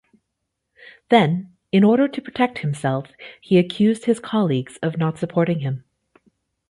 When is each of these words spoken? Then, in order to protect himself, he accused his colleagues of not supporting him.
Then, 1.09 1.53
in 1.71 1.83
order 1.83 2.07
to 2.07 2.21
protect 2.23 2.57
himself, 2.57 3.11
he 3.39 3.59
accused 3.59 4.05
his 4.05 4.19
colleagues 4.19 4.79
of 4.81 4.97
not 4.97 5.19
supporting 5.19 5.59
him. 5.59 5.83